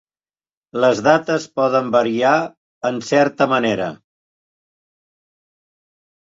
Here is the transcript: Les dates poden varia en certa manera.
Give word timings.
Les 0.85 1.01
dates 1.07 1.43
poden 1.59 1.91
varia 1.95 2.31
en 2.91 2.97
certa 3.11 3.49
manera. 3.53 3.91